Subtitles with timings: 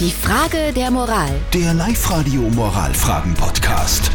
[0.00, 1.30] Die Frage der Moral.
[1.52, 4.10] Der Live-Radio Moralfragen-Podcast.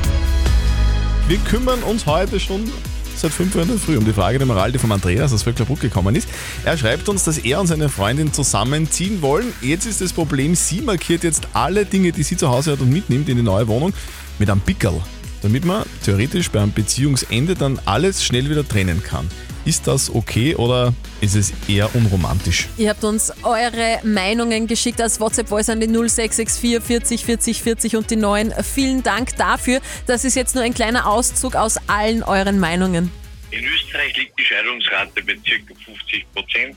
[1.29, 2.69] Wir kümmern uns heute schon
[3.15, 5.43] seit 5 Uhr in der Früh um die Frage der Moral, die vom Andreas aus
[5.43, 6.27] Vöcklerbruck gekommen ist.
[6.65, 9.53] Er schreibt uns, dass er und seine Freundin zusammenziehen wollen.
[9.61, 12.91] Jetzt ist das Problem, sie markiert jetzt alle Dinge, die sie zu Hause hat und
[12.91, 13.93] mitnimmt in die neue Wohnung
[14.37, 15.01] mit einem Pickel,
[15.41, 19.29] damit man theoretisch beim Beziehungsende dann alles schnell wieder trennen kann.
[19.65, 22.67] Ist das okay oder ist es eher unromantisch?
[22.77, 28.09] Ihr habt uns eure Meinungen geschickt als WhatsApp-Voice an die 0664 40 40 40 und
[28.09, 28.53] die 9.
[28.63, 29.81] Vielen Dank dafür.
[30.07, 33.11] Das ist jetzt nur ein kleiner Auszug aus allen euren Meinungen.
[33.51, 35.73] In Österreich liegt die Scheidungsrate bei ca.
[35.85, 36.75] 50 Prozent.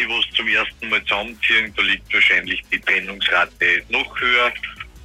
[0.00, 4.52] Die, wo es zum ersten Mal zusammenziehen, da liegt wahrscheinlich die Trennungsrate noch höher.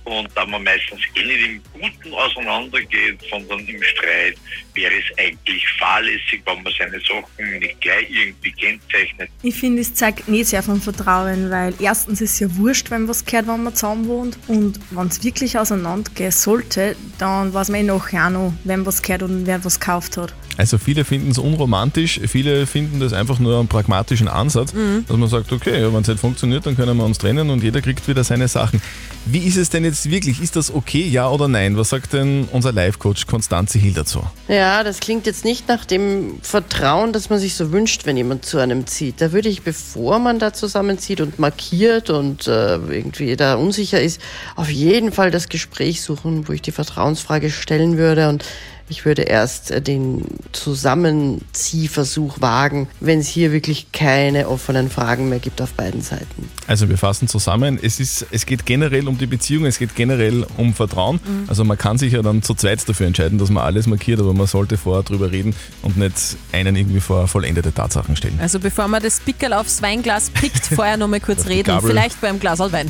[0.08, 4.38] Und da man meistens eh nicht im Guten auseinandergeht, sondern im Streit,
[4.74, 9.30] wäre es eigentlich fahrlässig, wenn man seine Sachen nicht gleich irgendwie kennzeichnet.
[9.44, 13.10] Ich finde, es zeigt nicht sehr von Vertrauen, weil erstens ist es ja wurscht, wenn
[13.10, 14.38] was gehört, wenn man zusammen wohnt.
[14.48, 19.02] Und wenn es wirklich auseinandergehen sollte, dann weiß man eh nachher auch noch, wem was
[19.02, 20.34] gehört und wer was gekauft hat.
[20.58, 24.74] Also viele finden es unromantisch, viele finden das einfach nur einen pragmatischen Ansatz,
[25.08, 27.82] dass man sagt, okay, wenn es nicht funktioniert, dann können wir uns trennen und jeder
[27.82, 28.82] kriegt wieder seine Sachen.
[29.26, 30.42] Wie ist es denn jetzt wirklich?
[30.42, 31.78] Ist das okay, ja oder nein?
[31.78, 34.22] Was sagt denn unser Live-Coach Konstanze Hill dazu?
[34.48, 38.46] Ja, das klingt jetzt nicht nach dem Vertrauen, das man sich so wünscht, wenn jemand
[38.46, 39.22] zu einem zieht.
[39.22, 44.22] Da würde ich, bevor man da zusammenzieht und markiert und äh, irgendwie da unsicher ist,
[44.56, 48.46] auf jeden Fall das Gespräch suchen, wo ich die Vertrauensfrage stellen würde und
[48.90, 55.40] ich würde erst äh, den Zusammenziehversuch wagen, wenn es hier wirklich keine offenen Fragen mehr
[55.40, 56.50] gibt auf beiden Seiten.
[56.68, 60.46] Also wir fassen zusammen, es, ist, es geht generell um die Beziehung, es geht generell
[60.58, 61.20] um Vertrauen.
[61.48, 64.34] Also man kann sich ja dann zu zweit dafür entscheiden, dass man alles markiert, aber
[64.34, 68.40] man sollte vorher drüber reden und nicht einen irgendwie vor vollendete Tatsachen stellen.
[68.42, 71.80] Also bevor man das Pickel aufs Weinglas pickt, vorher noch mal kurz reden.
[71.82, 72.90] Vielleicht beim Glas Wein.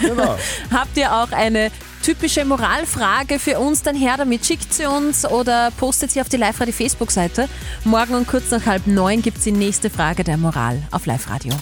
[0.00, 0.38] Genau.
[0.70, 1.70] Habt ihr auch eine
[2.08, 4.46] typische Moralfrage für uns, dann her damit.
[4.46, 7.50] Schickt sie uns oder postet sie auf die Live-Radio Facebook-Seite.
[7.84, 11.52] Morgen um kurz nach halb neun gibt es die nächste Frage der Moral auf Live-Radio.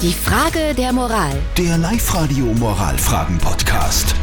[0.00, 1.32] Die Frage der Moral.
[1.58, 4.14] Der Live-Radio Moralfragen-Podcast.